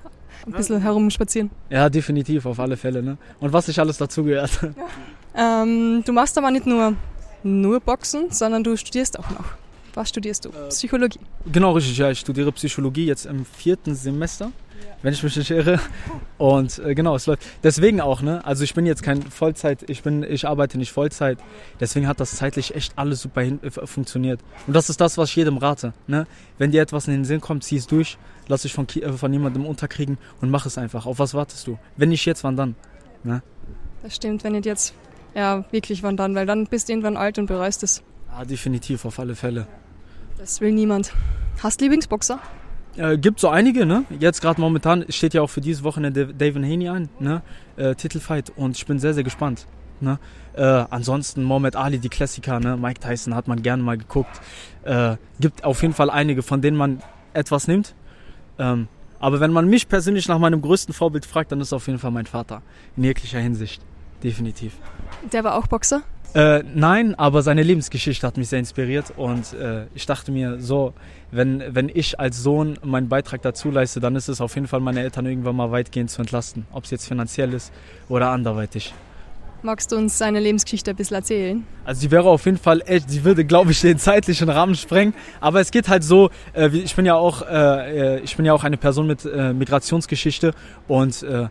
ein 0.46 0.52
bisschen 0.52 0.80
herumspazieren. 0.80 1.50
Ja, 1.70 1.88
definitiv, 1.88 2.44
auf 2.44 2.60
alle 2.60 2.76
Fälle. 2.76 3.02
Ne? 3.02 3.16
Und 3.40 3.52
was 3.52 3.66
sich 3.66 3.80
alles 3.80 3.96
dazugehört. 3.98 4.50
Ja. 4.62 5.62
Ähm, 5.62 6.02
du 6.04 6.12
machst 6.12 6.36
aber 6.38 6.50
nicht 6.50 6.66
nur, 6.66 6.94
nur 7.42 7.80
Boxen, 7.80 8.30
sondern 8.30 8.64
du 8.64 8.76
studierst 8.76 9.18
auch 9.18 9.30
noch. 9.30 9.44
Was 9.94 10.08
studierst 10.08 10.44
du? 10.44 10.50
Äh, 10.50 10.68
Psychologie. 10.68 11.20
Genau, 11.50 11.72
richtig. 11.72 11.96
Ja, 11.98 12.10
ich 12.10 12.20
studiere 12.20 12.52
Psychologie 12.52 13.06
jetzt 13.06 13.26
im 13.26 13.44
vierten 13.44 13.94
Semester 13.94 14.52
wenn 15.02 15.12
ich 15.12 15.22
mich 15.22 15.36
nicht 15.36 15.50
irre. 15.50 15.80
Und 16.38 16.78
äh, 16.78 16.94
genau, 16.94 17.14
es 17.14 17.26
läuft. 17.26 17.42
Deswegen 17.62 18.00
auch, 18.00 18.22
ne? 18.22 18.44
Also 18.44 18.64
ich 18.64 18.74
bin 18.74 18.86
jetzt 18.86 19.02
kein 19.02 19.22
Vollzeit, 19.22 19.88
ich 19.88 20.02
bin, 20.02 20.22
ich 20.22 20.46
arbeite 20.46 20.78
nicht 20.78 20.92
Vollzeit. 20.92 21.38
Deswegen 21.78 22.06
hat 22.06 22.20
das 22.20 22.36
zeitlich 22.36 22.74
echt 22.74 22.92
alles 22.96 23.22
super 23.22 23.42
hin, 23.42 23.60
äh, 23.62 23.70
funktioniert. 23.70 24.40
Und 24.66 24.74
das 24.74 24.90
ist 24.90 25.00
das, 25.00 25.18
was 25.18 25.30
ich 25.30 25.36
jedem 25.36 25.58
rate. 25.58 25.92
Ne? 26.06 26.26
Wenn 26.58 26.70
dir 26.70 26.82
etwas 26.82 27.06
in 27.08 27.14
den 27.14 27.24
Sinn 27.24 27.40
kommt, 27.40 27.64
zieh 27.64 27.76
es 27.76 27.86
durch, 27.86 28.18
lass 28.48 28.62
dich 28.62 28.72
von, 28.72 28.86
äh, 28.88 29.12
von 29.12 29.32
jemandem 29.32 29.66
unterkriegen 29.66 30.18
und 30.40 30.50
mach 30.50 30.66
es 30.66 30.78
einfach. 30.78 31.06
Auf 31.06 31.18
was 31.18 31.34
wartest 31.34 31.66
du? 31.66 31.78
Wenn 31.96 32.10
nicht 32.10 32.24
jetzt, 32.26 32.44
wann 32.44 32.56
dann? 32.56 32.74
Ne? 33.24 33.42
Das 34.02 34.16
stimmt, 34.16 34.44
wenn 34.44 34.52
nicht 34.52 34.66
jetzt, 34.66 34.94
ja, 35.34 35.64
wirklich 35.70 36.02
wann 36.02 36.16
dann, 36.16 36.34
weil 36.34 36.46
dann 36.46 36.66
bist 36.66 36.88
du 36.88 36.92
irgendwann 36.92 37.16
alt 37.16 37.38
und 37.38 37.46
bereust 37.46 37.82
es. 37.82 38.02
Ja, 38.30 38.44
definitiv, 38.44 39.04
auf 39.04 39.18
alle 39.18 39.34
Fälle. 39.34 39.66
Das 40.40 40.62
will 40.62 40.72
niemand. 40.72 41.12
Hast 41.62 41.82
Lieblingsboxer? 41.82 42.38
Äh, 42.96 43.18
gibt 43.18 43.40
so 43.40 43.50
einige, 43.50 43.84
ne? 43.84 44.04
Jetzt 44.18 44.40
gerade 44.40 44.58
momentan 44.58 45.04
steht 45.10 45.34
ja 45.34 45.42
auch 45.42 45.50
für 45.50 45.60
dieses 45.60 45.84
Wochenende 45.84 46.28
David 46.28 46.64
Haney 46.64 46.88
ein, 46.88 47.10
ne? 47.18 47.42
Äh, 47.76 47.94
Titelfight 47.94 48.50
und 48.56 48.74
ich 48.74 48.86
bin 48.86 48.98
sehr, 48.98 49.12
sehr 49.12 49.22
gespannt. 49.22 49.66
Ne? 50.00 50.18
Äh, 50.54 50.62
ansonsten 50.62 51.44
Mohamed 51.44 51.76
Ali, 51.76 51.98
die 51.98 52.08
Klassiker, 52.08 52.58
ne? 52.58 52.78
Mike 52.78 53.00
Tyson 53.00 53.34
hat 53.34 53.48
man 53.48 53.60
gerne 53.60 53.82
mal 53.82 53.98
geguckt. 53.98 54.40
Äh, 54.82 55.16
gibt 55.40 55.62
auf 55.62 55.82
jeden 55.82 55.92
Fall 55.92 56.08
einige, 56.08 56.42
von 56.42 56.62
denen 56.62 56.78
man 56.78 57.02
etwas 57.34 57.68
nimmt. 57.68 57.94
Ähm, 58.58 58.88
aber 59.18 59.40
wenn 59.40 59.52
man 59.52 59.68
mich 59.68 59.90
persönlich 59.90 60.26
nach 60.26 60.38
meinem 60.38 60.62
größten 60.62 60.94
Vorbild 60.94 61.26
fragt, 61.26 61.52
dann 61.52 61.60
ist 61.60 61.66
es 61.66 61.72
auf 61.74 61.86
jeden 61.86 61.98
Fall 61.98 62.12
mein 62.12 62.24
Vater. 62.24 62.62
In 62.96 63.04
jeglicher 63.04 63.40
Hinsicht. 63.40 63.82
Definitiv. 64.22 64.74
Der 65.32 65.44
war 65.44 65.56
auch 65.56 65.66
Boxer? 65.66 66.02
Äh, 66.32 66.62
nein, 66.74 67.16
aber 67.16 67.42
seine 67.42 67.64
Lebensgeschichte 67.64 68.24
hat 68.24 68.36
mich 68.36 68.48
sehr 68.48 68.60
inspiriert 68.60 69.12
und 69.16 69.52
äh, 69.52 69.86
ich 69.94 70.06
dachte 70.06 70.30
mir 70.30 70.60
so, 70.60 70.94
wenn, 71.32 71.62
wenn 71.74 71.90
ich 71.92 72.20
als 72.20 72.40
Sohn 72.40 72.78
meinen 72.84 73.08
Beitrag 73.08 73.42
dazu 73.42 73.70
leiste, 73.70 73.98
dann 73.98 74.14
ist 74.14 74.28
es 74.28 74.40
auf 74.40 74.54
jeden 74.54 74.68
Fall 74.68 74.78
meine 74.78 75.00
Eltern 75.00 75.26
irgendwann 75.26 75.56
mal 75.56 75.72
weitgehend 75.72 76.08
zu 76.08 76.20
entlasten, 76.20 76.66
ob 76.72 76.84
es 76.84 76.90
jetzt 76.90 77.08
finanziell 77.08 77.52
ist 77.52 77.72
oder 78.08 78.30
anderweitig. 78.30 78.94
Magst 79.62 79.92
du 79.92 79.96
uns 79.96 80.16
seine 80.16 80.40
Lebensgeschichte 80.40 80.90
ein 80.92 80.96
bisschen 80.96 81.16
erzählen? 81.16 81.66
Also 81.84 82.00
sie 82.02 82.10
wäre 82.10 82.28
auf 82.28 82.46
jeden 82.46 82.56
Fall 82.56 82.80
echt, 82.86 83.10
sie 83.10 83.24
würde, 83.24 83.44
glaube 83.44 83.72
ich, 83.72 83.80
den 83.80 83.98
zeitlichen 83.98 84.48
Rahmen 84.48 84.74
sprengen. 84.74 85.12
Aber 85.40 85.60
es 85.60 85.70
geht 85.70 85.88
halt 85.88 86.02
so, 86.02 86.30
äh, 86.54 86.68
ich 86.68 86.94
bin 86.96 87.04
ja 87.04 87.16
auch, 87.16 87.42
äh, 87.42 88.16
äh, 88.16 88.20
ich 88.20 88.36
bin 88.36 88.46
ja 88.46 88.54
auch 88.54 88.64
eine 88.64 88.78
Person 88.78 89.06
mit 89.06 89.24
äh, 89.26 89.52
Migrationsgeschichte 89.52 90.54
und 90.88 91.22
äh, 91.24 91.48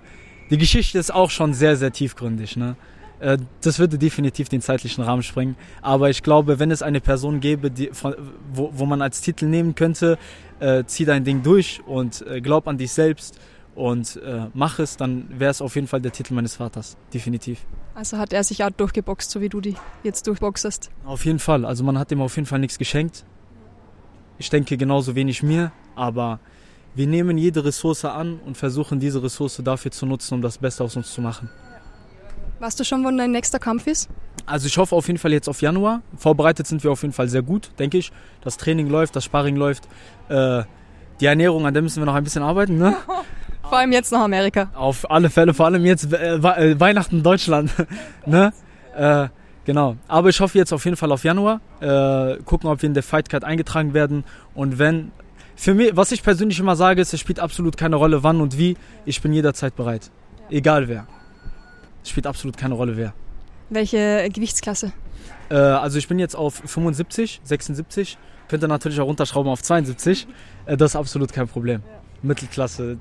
die 0.50 0.58
Geschichte 0.58 0.98
ist 0.98 1.14
auch 1.14 1.30
schon 1.30 1.54
sehr, 1.54 1.76
sehr 1.76 1.92
tiefgründig. 1.92 2.58
Ne? 2.58 2.76
Äh, 3.20 3.38
das 3.62 3.80
würde 3.80 3.98
definitiv 3.98 4.50
den 4.50 4.62
zeitlichen 4.62 5.04
Rahmen 5.04 5.24
sprengen. 5.24 5.56
Aber 5.82 6.10
ich 6.10 6.24
glaube, 6.24 6.60
wenn 6.60 6.72
es 6.72 6.82
eine 6.82 7.02
Person 7.02 7.40
gäbe, 7.40 7.72
die, 7.72 7.92
wo, 8.54 8.72
wo 8.74 8.86
man 8.86 9.02
als 9.02 9.22
Titel 9.22 9.46
nehmen 9.46 9.76
könnte, 9.76 10.18
äh, 10.60 10.84
zieh 10.86 11.06
dein 11.06 11.24
Ding 11.24 11.44
durch 11.44 11.82
und 11.86 12.26
äh, 12.28 12.42
glaub 12.42 12.68
an 12.68 12.78
dich 12.78 12.92
selbst 12.92 13.40
und 13.76 14.18
äh, 14.18 14.48
mach 14.54 14.80
es, 14.80 14.98
dann 14.98 15.28
wäre 15.40 15.52
es 15.52 15.62
auf 15.62 15.76
jeden 15.76 15.88
Fall 15.88 16.02
der 16.02 16.12
Titel 16.12 16.34
meines 16.34 16.58
Vaters. 16.58 16.98
Definitiv. 17.14 17.66
Also 17.96 18.18
hat 18.18 18.34
er 18.34 18.44
sich 18.44 18.64
auch 18.64 18.72
durchgeboxt, 18.72 19.30
so 19.30 19.42
wie 19.42 19.50
du 19.50 19.62
die 19.62 19.76
jetzt 20.04 20.28
durchboxest? 20.28 20.90
Auf 21.06 21.26
jeden 21.26 21.40
Fall. 21.40 21.66
Also 21.66 21.84
man 21.84 21.98
hat 21.98 22.12
ihm 22.12 22.22
auf 22.22 22.36
jeden 22.36 22.46
Fall 22.46 22.60
nichts 22.60 22.78
geschenkt. 22.78 23.26
Ich 24.38 24.50
denke 24.50 24.78
genauso 24.78 25.16
wenig 25.16 25.44
mir, 25.44 25.72
aber 25.96 26.40
wir 26.96 27.08
nehmen 27.08 27.38
jede 27.38 27.64
Ressource 27.64 28.06
an 28.06 28.40
und 28.46 28.58
versuchen 28.58 29.00
diese 29.00 29.22
Ressource 29.24 29.62
dafür 29.64 29.92
zu 29.92 30.06
nutzen, 30.06 30.36
um 30.36 30.42
das 30.42 30.58
Beste 30.58 30.84
aus 30.84 30.96
uns 30.96 31.14
zu 31.14 31.22
machen. 31.22 31.50
Weißt 32.60 32.80
du 32.80 32.84
schon, 32.84 33.04
wann 33.06 33.18
dein 33.18 33.32
nächster 33.32 33.60
Kampf 33.60 33.88
ist? 33.88 34.10
Also 34.46 34.68
ich 34.68 34.78
hoffe 34.78 34.96
auf 34.96 35.08
jeden 35.08 35.20
Fall 35.20 35.32
jetzt 35.32 35.48
auf 35.48 35.62
Januar. 35.62 36.02
Vorbereitet 36.18 36.68
sind 36.68 36.84
wir 36.84 36.92
auf 36.92 37.04
jeden 37.04 37.14
Fall 37.14 37.30
sehr 37.30 37.42
gut, 37.42 37.72
denke 37.80 37.98
ich. 37.98 38.12
Das 38.42 38.58
Training 38.58 38.90
läuft, 38.90 39.16
das 39.16 39.24
Sparring 39.24 39.56
läuft. 39.56 39.88
Äh, 40.28 40.64
die 41.22 41.26
Ernährung, 41.26 41.66
an 41.66 41.74
der 41.74 41.84
müssen 41.84 42.02
wir 42.02 42.06
noch 42.06 42.16
ein 42.16 42.24
bisschen 42.24 42.44
arbeiten. 42.44 42.78
Ne? 42.78 42.96
vor 43.62 43.78
allem 43.78 43.92
jetzt 43.92 44.12
nach 44.12 44.22
Amerika. 44.22 44.70
Auf 44.74 45.10
alle 45.10 45.30
Fälle, 45.30 45.54
vor 45.54 45.68
allem 45.68 45.86
jetzt 45.86 46.12
äh, 46.12 46.36
äh 46.36 46.80
Weihnachten 46.80 47.18
in 47.18 47.24
Deutschland. 47.24 47.72
ne? 48.26 48.52
Äh, 48.98 49.28
genau. 49.66 49.96
Aber 50.08 50.30
ich 50.30 50.40
hoffe 50.40 50.58
jetzt 50.58 50.74
auf 50.74 50.84
jeden 50.84 50.98
Fall 50.98 51.12
auf 51.12 51.24
Januar. 51.24 51.62
Äh, 51.80 52.38
gucken, 52.44 52.70
ob 52.70 52.82
wir 52.82 52.88
in 52.88 52.94
der 52.94 53.04
Fight 53.04 53.30
Card 53.30 53.44
eingetragen 53.44 53.94
werden. 53.94 54.24
Und 54.56 54.80
wenn, 54.80 55.12
für 55.60 55.74
mich, 55.74 55.94
was 55.94 56.14
ich 56.14 56.24
persönlich 56.24 56.58
immer 56.58 56.78
sage, 56.78 57.02
ist, 57.02 57.14
es 57.14 57.20
spielt 57.20 57.42
absolut 57.42 57.76
keine 57.76 57.98
Rolle, 57.98 58.24
wann 58.24 58.40
und 58.40 58.58
wie. 58.58 58.78
Ich 59.06 59.22
bin 59.22 59.34
jederzeit 59.34 59.76
bereit. 59.76 60.10
Egal 60.50 60.88
wer. 60.88 61.06
Es 62.02 62.12
spielt 62.12 62.28
absolut 62.28 62.56
keine 62.56 62.76
Rolle, 62.76 62.96
wer. 62.96 63.14
Welche 63.70 64.30
Gewichtsklasse? 64.32 64.94
Äh, 65.50 65.56
also 65.56 65.98
ich 65.98 66.08
bin 66.08 66.18
jetzt 66.18 66.34
auf 66.34 66.62
75, 66.66 67.42
76. 67.44 68.18
Könnte 68.48 68.70
natürlich 68.70 69.02
auch 69.02 69.08
runterschrauben 69.08 69.52
auf 69.52 69.62
72. 69.62 70.28
Äh, 70.66 70.78
das 70.78 70.92
ist 70.92 70.96
absolut 70.96 71.34
kein 71.34 71.50
Problem. 71.50 71.82
Ja. 71.86 72.02
Mittelklasse, 72.22 72.98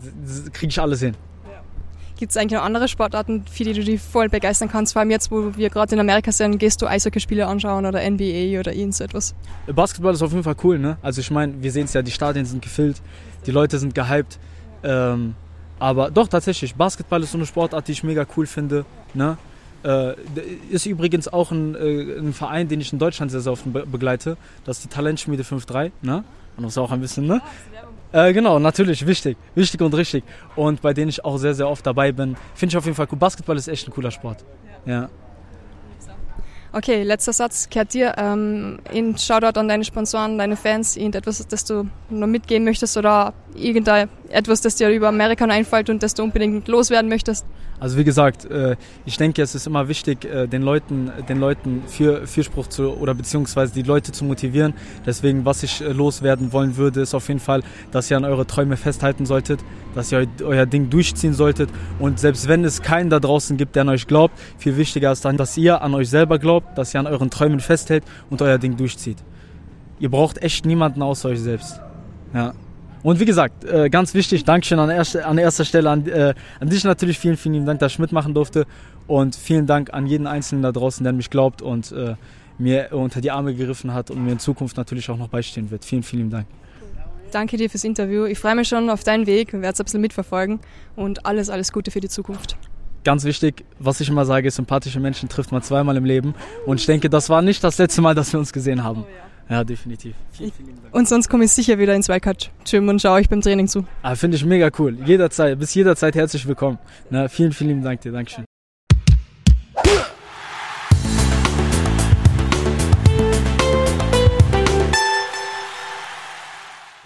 kriege 0.53 0.71
ich 0.71 0.81
alles 0.81 0.99
hin. 0.99 1.15
Gibt 2.19 2.33
es 2.33 2.37
eigentlich 2.37 2.59
noch 2.59 2.65
andere 2.65 2.89
Sportarten, 2.89 3.45
für 3.49 3.63
die 3.63 3.75
du 3.75 3.85
dich 3.85 4.01
voll 4.01 4.29
begeistern 4.29 4.69
kannst? 4.69 4.93
Vor 4.93 5.01
allem 5.01 5.11
jetzt, 5.13 5.31
wo 5.31 5.57
wir 5.57 5.71
gerade 5.71 5.95
in 5.95 6.01
Amerika 6.01 6.33
sind, 6.33 6.59
gehst 6.59 6.83
du 6.83 6.89
Eishockeyspiele 6.89 7.47
anschauen 7.47 7.87
oder 7.87 8.01
NBA 8.11 8.59
oder 8.59 8.75
irgend 8.75 8.97
so 8.97 9.05
etwas? 9.05 9.37
Basketball 9.73 10.15
ist 10.15 10.23
auf 10.23 10.33
jeden 10.33 10.43
Fall 10.43 10.57
cool, 10.65 10.81
ne? 10.81 10.97
Also 11.01 11.21
ich 11.21 11.31
meine, 11.31 11.63
wir 11.63 11.71
sehen 11.71 11.85
es 11.85 11.93
ja, 11.93 12.03
die 12.03 12.11
Stadien 12.11 12.45
sind 12.45 12.61
gefüllt, 12.61 13.01
die 13.47 13.53
Leute 13.53 13.79
sind 13.79 13.95
gehypt. 13.95 14.41
Ähm, 14.83 15.37
aber 15.79 16.11
doch, 16.11 16.27
tatsächlich, 16.27 16.75
Basketball 16.75 17.23
ist 17.23 17.31
so 17.31 17.39
eine 17.39 17.47
Sportart, 17.47 17.87
die 17.87 17.93
ich 17.93 18.03
mega 18.03 18.27
cool 18.37 18.47
finde. 18.47 18.85
Ne? 19.15 19.39
Äh, 19.85 20.15
ist 20.71 20.87
übrigens 20.87 21.29
auch 21.29 21.53
ein, 21.53 21.77
äh, 21.77 22.19
ein, 22.19 22.33
Verein, 22.33 22.67
den 22.67 22.81
ich 22.81 22.93
in 22.93 22.99
Deutschland 22.99 23.31
sehr, 23.31 23.43
sehr 23.43 23.53
oft 23.53 23.73
be 23.73 23.87
begleite. 23.87 24.37
Das 24.65 24.79
ist 24.79 24.87
die 24.87 24.89
Talentschmiede 24.89 25.45
5-3. 25.45 25.93
Ne? 26.03 26.25
Das 26.59 26.73
ist 26.73 26.79
auch 26.79 26.91
ein 26.91 27.01
bisschen, 27.01 27.27
ne? 27.27 27.41
Äh, 28.13 28.33
genau, 28.33 28.59
natürlich, 28.59 29.07
wichtig. 29.07 29.37
Wichtig 29.55 29.81
und 29.81 29.95
richtig. 29.95 30.25
Und 30.57 30.81
bei 30.81 30.95
denen 30.95 31.11
ich 31.11 31.25
auch 31.25 31.37
sehr, 31.37 31.55
sehr 31.55 31.69
oft 31.69 31.87
dabei 31.87 32.13
bin. 32.13 32.37
Finde 32.55 32.73
ich 32.73 32.77
auf 32.77 32.85
jeden 32.85 32.97
Fall 32.97 33.07
cool. 33.13 33.19
Basketball 33.19 33.57
ist 33.57 33.69
echt 33.69 33.87
ein 33.87 33.93
cooler 33.93 34.11
Sport. 34.11 34.45
ja. 34.87 35.09
Okay, 36.71 37.03
letzter 37.03 37.33
Satz 37.33 37.71
kehrt 37.71 37.95
dir. 37.95 38.15
Ähm, 38.19 38.79
ein 38.93 39.17
Shoutout 39.17 39.59
an 39.59 39.69
deine 39.69 39.85
Sponsoren, 39.85 40.37
deine 40.37 40.55
Fans, 40.55 40.99
irgendetwas, 40.99 41.47
das 41.47 41.65
du 41.65 41.89
noch 42.11 42.27
mitgeben 42.27 42.65
möchtest 42.65 42.97
oder 42.99 43.33
irgendein, 43.59 44.09
etwas, 44.31 44.61
das 44.61 44.77
dir 44.77 44.91
über 44.91 45.09
Amerika 45.09 45.45
einfällt 45.45 45.91
und 45.91 46.03
das 46.03 46.15
du 46.15 46.23
unbedingt 46.23 46.69
loswerden 46.69 47.09
möchtest? 47.09 47.47
Also 47.81 47.97
wie 47.97 48.05
gesagt, 48.05 48.45
äh, 48.51 48.77
ich 49.05 49.17
denke, 49.19 49.41
es 49.41 49.55
ist 49.55 49.67
immer 49.67 49.89
wichtig, 49.89 50.25
äh, 50.25 50.49
den 50.49 50.63
Leuten, 50.63 51.13
den 51.29 51.39
Leuten 51.39 51.83
für 51.87 52.27
Fürspruch 52.27 52.67
zu 52.67 52.97
oder 52.97 53.15
beziehungsweise 53.15 53.73
die 53.73 53.83
Leute 53.83 54.11
zu 54.11 54.25
motivieren. 54.25 54.75
Deswegen, 55.07 55.45
was 55.45 55.63
ich 55.63 55.81
äh, 55.81 55.93
loswerden 55.93 56.53
wollen 56.53 56.77
würde, 56.77 57.01
ist 57.03 57.15
auf 57.15 57.29
jeden 57.29 57.41
Fall, 57.41 57.63
dass 57.93 58.11
ihr 58.11 58.17
an 58.17 58.25
eure 58.25 58.47
Träume 58.47 58.77
festhalten 58.77 59.27
solltet, 59.27 59.61
dass 59.95 60.11
ihr 60.11 60.27
euer 60.43 60.67
Ding 60.67 60.91
durchziehen 60.91 61.35
solltet 61.35 61.71
und 62.01 62.19
selbst 62.19 62.49
wenn 62.49 62.65
es 62.65 62.83
keinen 62.83 63.11
da 63.11 63.21
draußen 63.21 63.57
gibt, 63.57 63.77
der 63.77 63.83
an 63.83 63.91
euch 63.91 64.09
glaubt, 64.09 64.35
viel 64.59 64.77
wichtiger 64.77 65.13
ist 65.13 65.25
dann, 65.25 65.37
dass 65.37 65.57
ihr 65.57 65.81
an 65.81 65.95
euch 65.95 66.11
selber 66.11 66.39
glaubt, 66.39 66.77
dass 66.77 66.95
ihr 66.95 67.01
an 67.01 67.07
euren 67.07 67.31
Träumen 67.31 67.61
festhält 67.61 68.03
und 68.29 68.43
euer 68.43 68.59
Ding 68.59 68.77
durchzieht. 68.77 69.19
Ihr 70.01 70.11
braucht 70.11 70.43
echt 70.43 70.67
niemanden 70.67 71.03
außer 71.03 71.29
euch 71.29 71.41
selbst. 71.41 71.81
Ja. 72.35 72.55
Und 73.03 73.21
wie 73.21 73.25
gesagt, 73.25 73.65
äh, 73.65 73.89
ganz 73.91 74.15
wichtig, 74.15 74.45
Dankeschön 74.45 74.79
an, 74.79 74.91
erste, 74.91 75.25
an 75.25 75.39
erster 75.39 75.65
Stelle 75.65 75.91
an, 75.91 76.07
äh, 76.07 76.35
an 76.61 76.69
dich 76.69 76.85
natürlich. 76.85 77.19
Vielen, 77.19 77.37
vielen 77.37 77.65
Dank, 77.65 77.81
dass 77.81 77.93
ich 77.93 77.99
mitmachen 77.99 78.35
durfte. 78.35 78.67
Und 79.07 79.37
vielen 79.37 79.67
Dank 79.67 79.93
an 79.95 80.07
jeden 80.07 80.27
Einzelnen 80.27 80.63
da 80.63 80.73
draußen, 80.73 81.05
der 81.05 81.11
an 81.11 81.17
mich 81.17 81.31
glaubt 81.31 81.63
und 81.63 81.93
äh, 81.93 82.15
mir 82.59 82.89
unter 82.93 83.21
die 83.21 83.31
Arme 83.31 83.55
gegriffen 83.55 83.95
hat 83.95 84.11
und 84.11 84.25
mir 84.25 84.33
in 84.33 84.39
Zukunft 84.39 84.77
natürlich 84.77 85.09
auch 85.11 85.17
noch 85.17 85.29
beistehen 85.29 85.71
wird. 85.71 85.85
Vielen, 85.85 86.03
vielen 86.03 86.31
Dank. 86.31 86.47
Danke 87.31 87.57
dir 87.57 87.71
fürs 87.71 87.85
Interview. 87.85 88.25
Ich 88.25 88.39
freue 88.39 88.55
mich 88.55 88.69
schon 88.69 88.91
auf 88.91 89.05
deinen 89.05 89.27
Weg, 89.27 89.53
werde 89.53 89.69
es 89.69 89.81
ein 89.81 89.85
bisschen 89.85 90.01
mitverfolgen 90.01 90.61
und 90.97 91.27
alles, 91.27 91.51
alles 91.51 91.73
Gute 91.73 91.91
für 91.91 92.01
die 92.01 92.09
Zukunft. 92.09 92.57
Ganz 93.05 93.25
wichtig, 93.25 93.65
was 93.79 94.01
ich 94.01 94.09
immer 94.09 94.25
sage, 94.25 94.51
sympathische 94.51 94.99
Menschen 94.99 95.29
trifft 95.29 95.53
man 95.53 95.63
zweimal 95.63 95.97
im 95.97 96.05
Leben. 96.05 96.35
Und 96.67 96.81
ich 96.81 96.87
denke, 96.87 97.09
das 97.09 97.31
war 97.31 97.43
nicht 97.43 97.63
das 97.63 97.79
letzte 97.79 98.03
Mal, 98.03 98.15
dass 98.15 98.33
wir 98.33 98.41
uns 98.41 98.53
gesehen 98.53 98.83
haben. 98.83 99.05
Oh 99.07 99.11
ja. 99.11 99.28
Ja, 99.49 99.65
definitiv. 99.65 100.15
Vielen, 100.31 100.53
vielen 100.53 100.83
Dank. 100.83 100.95
Und 100.95 101.09
sonst 101.09 101.29
komme 101.29 101.45
ich 101.45 101.53
sicher 101.53 101.79
wieder 101.79 101.95
ins 101.95 102.09
Wildcard 102.09 102.51
Gym 102.69 102.89
und 102.89 103.01
schaue 103.01 103.15
euch 103.15 103.29
beim 103.29 103.41
Training 103.41 103.67
zu. 103.67 103.85
Ah, 104.03 104.15
Finde 104.15 104.37
ich 104.37 104.45
mega 104.45 104.71
cool. 104.79 104.99
Jederzeit, 105.07 105.59
bis 105.59 105.75
jederzeit 105.75 106.15
herzlich 106.15 106.47
willkommen. 106.47 106.79
Na, 107.11 107.29
vielen, 107.29 107.53
vielen 107.53 107.83
Dank 107.83 108.03
dir. 108.03 108.13
Dankeschön. 108.13 108.45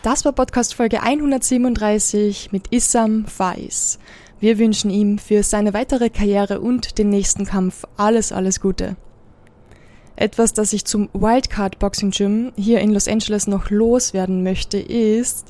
Das 0.03 0.25
war 0.25 0.33
Podcast 0.33 0.75
Folge 0.75 1.01
137 1.01 2.51
mit 2.51 2.73
Issam 2.73 3.25
Faiz. 3.27 4.01
Wir 4.41 4.59
wünschen 4.59 4.91
ihm 4.91 5.19
für 5.19 5.45
seine 5.45 5.75
weitere 5.75 6.11
Karriere 6.11 6.61
und 6.61 6.99
den 6.99 7.09
nächsten 7.09 7.47
Kampf 7.47 7.85
alles, 7.97 8.33
alles 8.33 8.61
Gute. 8.61 8.97
Etwas, 10.23 10.53
das 10.53 10.73
ich 10.73 10.85
zum 10.85 11.09
Wildcard 11.15 11.81
Boxing 11.81 12.13
Gym 12.13 12.53
hier 12.55 12.81
in 12.81 12.93
Los 12.93 13.09
Angeles 13.09 13.49
noch 13.49 13.71
loswerden 13.71 14.45
möchte, 14.45 14.79
ist, 14.79 15.49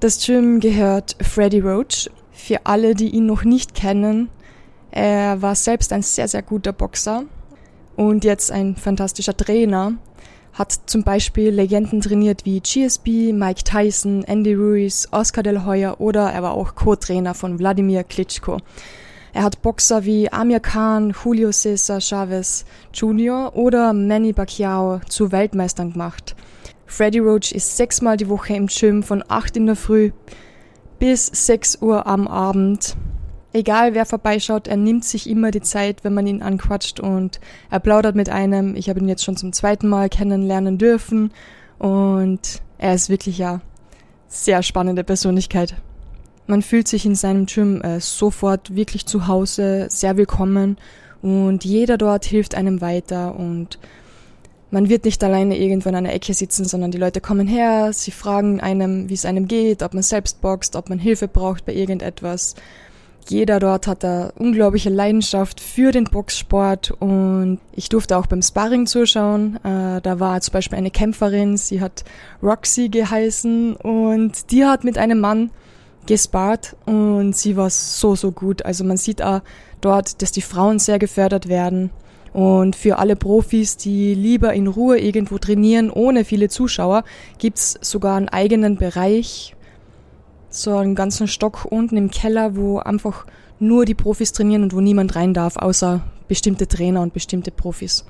das 0.00 0.24
Gym 0.24 0.60
gehört 0.60 1.14
Freddie 1.20 1.60
Roach. 1.60 2.08
Für 2.30 2.64
alle, 2.64 2.94
die 2.94 3.10
ihn 3.10 3.26
noch 3.26 3.44
nicht 3.44 3.74
kennen, 3.74 4.30
er 4.92 5.42
war 5.42 5.54
selbst 5.54 5.92
ein 5.92 6.00
sehr, 6.00 6.26
sehr 6.26 6.40
guter 6.40 6.72
Boxer 6.72 7.24
und 7.94 8.24
jetzt 8.24 8.50
ein 8.50 8.76
fantastischer 8.76 9.36
Trainer. 9.36 9.92
Hat 10.54 10.72
zum 10.86 11.02
Beispiel 11.02 11.50
Legenden 11.50 12.00
trainiert 12.00 12.46
wie 12.46 12.62
GSP, 12.62 13.34
Mike 13.34 13.62
Tyson, 13.62 14.24
Andy 14.24 14.54
Ruiz, 14.54 15.06
Oscar 15.10 15.42
de 15.42 15.52
la 15.52 15.66
Hoya 15.66 15.98
oder 15.98 16.32
er 16.32 16.42
war 16.42 16.54
auch 16.54 16.76
Co-Trainer 16.76 17.34
von 17.34 17.58
Wladimir 17.58 18.04
Klitschko. 18.04 18.56
Er 19.34 19.44
hat 19.44 19.62
Boxer 19.62 20.04
wie 20.04 20.30
Amir 20.30 20.60
Khan, 20.60 21.14
Julio 21.24 21.50
Cesar 21.52 22.00
Chavez 22.00 22.66
Jr. 22.92 23.56
oder 23.56 23.94
Manny 23.94 24.34
Pacquiao 24.34 25.00
zu 25.08 25.32
Weltmeistern 25.32 25.92
gemacht. 25.92 26.36
Freddie 26.84 27.20
Roach 27.20 27.52
ist 27.52 27.78
sechsmal 27.78 28.18
die 28.18 28.28
Woche 28.28 28.54
im 28.54 28.66
Gym 28.66 29.02
von 29.02 29.24
8 29.26 29.56
in 29.56 29.66
der 29.66 29.76
Früh 29.76 30.10
bis 30.98 31.26
6 31.26 31.80
Uhr 31.80 32.06
am 32.06 32.28
Abend. 32.28 32.94
Egal 33.54 33.94
wer 33.94 34.04
vorbeischaut, 34.04 34.68
er 34.68 34.76
nimmt 34.76 35.04
sich 35.04 35.28
immer 35.28 35.50
die 35.50 35.62
Zeit, 35.62 36.04
wenn 36.04 36.12
man 36.12 36.26
ihn 36.26 36.42
anquatscht 36.42 37.00
und 37.00 37.40
er 37.70 37.80
plaudert 37.80 38.14
mit 38.14 38.28
einem. 38.28 38.76
Ich 38.76 38.90
habe 38.90 39.00
ihn 39.00 39.08
jetzt 39.08 39.24
schon 39.24 39.36
zum 39.38 39.54
zweiten 39.54 39.88
Mal 39.88 40.10
kennenlernen 40.10 40.76
dürfen 40.76 41.32
und 41.78 42.60
er 42.76 42.94
ist 42.94 43.08
wirklich 43.08 43.38
ja 43.38 43.62
sehr 44.28 44.62
spannende 44.62 45.04
Persönlichkeit. 45.04 45.76
Man 46.46 46.62
fühlt 46.62 46.88
sich 46.88 47.06
in 47.06 47.14
seinem 47.14 47.46
Gym 47.46 47.80
äh, 47.82 48.00
sofort 48.00 48.74
wirklich 48.74 49.06
zu 49.06 49.26
Hause, 49.26 49.86
sehr 49.88 50.16
willkommen 50.16 50.76
und 51.22 51.64
jeder 51.64 51.98
dort 51.98 52.24
hilft 52.24 52.54
einem 52.54 52.80
weiter 52.80 53.38
und 53.38 53.78
man 54.72 54.88
wird 54.88 55.04
nicht 55.04 55.22
alleine 55.22 55.58
irgendwo 55.58 55.90
in 55.90 55.94
einer 55.94 56.12
Ecke 56.12 56.32
sitzen, 56.34 56.64
sondern 56.64 56.90
die 56.90 56.98
Leute 56.98 57.20
kommen 57.20 57.46
her, 57.46 57.92
sie 57.92 58.10
fragen 58.10 58.60
einem, 58.60 59.08
wie 59.08 59.14
es 59.14 59.26
einem 59.26 59.46
geht, 59.46 59.82
ob 59.82 59.94
man 59.94 60.02
selbst 60.02 60.40
boxt, 60.40 60.76
ob 60.76 60.88
man 60.88 60.98
Hilfe 60.98 61.28
braucht 61.28 61.66
bei 61.66 61.74
irgendetwas. 61.74 62.54
Jeder 63.28 63.60
dort 63.60 63.86
hat 63.86 64.04
eine 64.04 64.32
unglaubliche 64.36 64.90
Leidenschaft 64.90 65.60
für 65.60 65.92
den 65.92 66.04
Boxsport 66.04 66.90
und 66.90 67.60
ich 67.72 67.88
durfte 67.88 68.16
auch 68.16 68.26
beim 68.26 68.42
Sparring 68.42 68.86
zuschauen. 68.86 69.56
Äh, 69.62 70.00
da 70.00 70.18
war 70.18 70.40
zum 70.40 70.52
Beispiel 70.52 70.78
eine 70.78 70.90
Kämpferin, 70.90 71.56
sie 71.56 71.80
hat 71.80 72.04
Roxy 72.42 72.88
geheißen 72.88 73.76
und 73.76 74.50
die 74.50 74.64
hat 74.64 74.82
mit 74.82 74.98
einem 74.98 75.20
Mann 75.20 75.50
gespart 76.06 76.76
und 76.86 77.36
sie 77.36 77.56
war 77.56 77.70
so, 77.70 78.14
so 78.16 78.32
gut. 78.32 78.64
Also 78.64 78.84
man 78.84 78.96
sieht 78.96 79.22
auch 79.22 79.40
dort, 79.80 80.22
dass 80.22 80.32
die 80.32 80.42
Frauen 80.42 80.78
sehr 80.78 80.98
gefördert 80.98 81.48
werden. 81.48 81.90
Und 82.32 82.76
für 82.76 82.98
alle 82.98 83.14
Profis, 83.14 83.76
die 83.76 84.14
lieber 84.14 84.54
in 84.54 84.66
Ruhe 84.66 84.98
irgendwo 84.98 85.38
trainieren, 85.38 85.90
ohne 85.90 86.24
viele 86.24 86.48
Zuschauer, 86.48 87.04
gibt's 87.38 87.78
sogar 87.82 88.16
einen 88.16 88.30
eigenen 88.30 88.76
Bereich, 88.76 89.54
so 90.48 90.76
einen 90.76 90.94
ganzen 90.94 91.28
Stock 91.28 91.66
unten 91.68 91.96
im 91.96 92.10
Keller, 92.10 92.56
wo 92.56 92.78
einfach 92.78 93.26
nur 93.58 93.84
die 93.84 93.94
Profis 93.94 94.32
trainieren 94.32 94.62
und 94.62 94.74
wo 94.74 94.80
niemand 94.80 95.14
rein 95.14 95.34
darf, 95.34 95.56
außer 95.56 96.00
bestimmte 96.26 96.66
Trainer 96.66 97.02
und 97.02 97.12
bestimmte 97.12 97.50
Profis. 97.50 98.04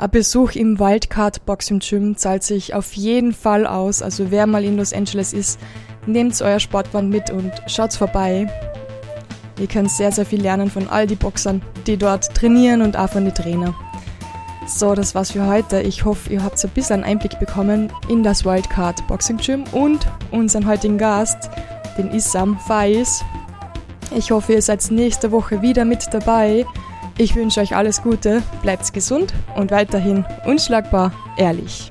Ein 0.00 0.10
Besuch 0.10 0.52
im 0.52 0.78
Wildcard 0.78 1.44
Boxing 1.44 1.80
Gym 1.80 2.16
zahlt 2.16 2.44
sich 2.44 2.72
auf 2.72 2.92
jeden 2.92 3.32
Fall 3.32 3.66
aus. 3.66 4.00
Also 4.00 4.30
wer 4.30 4.46
mal 4.46 4.62
in 4.62 4.76
Los 4.76 4.92
Angeles 4.92 5.32
ist, 5.32 5.58
nehmt 6.06 6.40
euer 6.40 6.60
Sportband 6.60 7.10
mit 7.10 7.30
und 7.30 7.50
schaut 7.66 7.92
vorbei. 7.94 8.46
Ihr 9.58 9.66
könnt 9.66 9.90
sehr, 9.90 10.12
sehr 10.12 10.24
viel 10.24 10.40
lernen 10.40 10.70
von 10.70 10.88
all 10.88 11.08
die 11.08 11.16
Boxern, 11.16 11.62
die 11.88 11.96
dort 11.96 12.32
trainieren 12.32 12.82
und 12.82 12.96
auch 12.96 13.10
von 13.10 13.24
den 13.24 13.34
Trainern. 13.34 13.74
So, 14.68 14.94
das 14.94 15.16
war's 15.16 15.32
für 15.32 15.44
heute. 15.48 15.80
Ich 15.80 16.04
hoffe, 16.04 16.32
ihr 16.32 16.44
habt 16.44 16.62
ein 16.64 16.70
bisschen 16.70 17.02
einen 17.02 17.04
Einblick 17.04 17.40
bekommen 17.40 17.92
in 18.08 18.22
das 18.22 18.44
Wildcard 18.44 19.04
Boxing 19.08 19.38
Gym 19.38 19.64
und 19.72 20.06
unseren 20.30 20.68
heutigen 20.68 20.98
Gast, 20.98 21.50
den 21.96 22.12
Isam 22.12 22.56
Faiz. 22.68 23.24
Ich 24.14 24.30
hoffe, 24.30 24.52
ihr 24.52 24.62
seid 24.62 24.88
nächste 24.92 25.32
Woche 25.32 25.60
wieder 25.60 25.84
mit 25.84 26.06
dabei. 26.12 26.64
Ich 27.20 27.34
wünsche 27.34 27.60
euch 27.60 27.74
alles 27.74 28.02
Gute, 28.02 28.44
bleibt 28.62 28.92
gesund 28.92 29.34
und 29.56 29.72
weiterhin 29.72 30.24
unschlagbar 30.46 31.12
ehrlich. 31.36 31.90